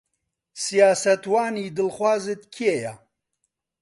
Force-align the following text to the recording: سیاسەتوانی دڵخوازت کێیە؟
سیاسەتوانی 0.63 1.67
دڵخوازت 1.77 2.41
کێیە؟ 2.55 2.93